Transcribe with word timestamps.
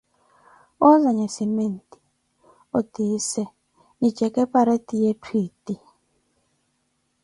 woozanye 0.81 1.25
cimenti, 1.35 1.97
otiise, 2.77 3.43
nijeke 3.99 4.41
pareti 4.53 4.95
yetthu 5.03 5.33
eti. 5.47 5.75